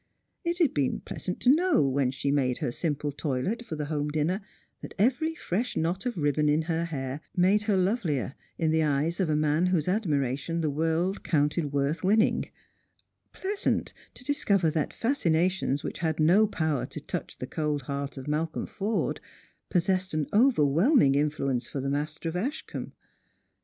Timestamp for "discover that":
14.23-14.91